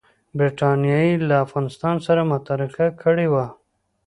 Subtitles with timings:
[0.37, 3.45] برټانیې له افغانستان سره متارکه کړې وه.